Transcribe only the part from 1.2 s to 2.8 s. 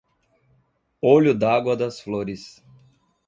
d'Água das Flores